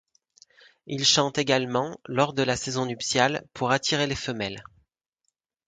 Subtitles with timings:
[0.87, 4.63] Il chante également, lors de la saison nuptiale, pour attirer les femelles.